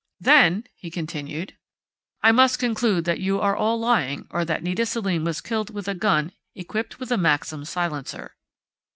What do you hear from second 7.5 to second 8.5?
silencer."